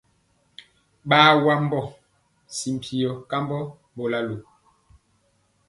[1.09, 1.79] Ɓaa wembɔ
[2.55, 3.59] si viyɔ kambɔ
[3.91, 4.35] mbolalo.